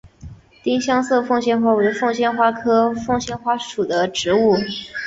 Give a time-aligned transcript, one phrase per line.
[0.63, 4.55] 丁香色凤仙花为凤仙花科凤仙花属的植物。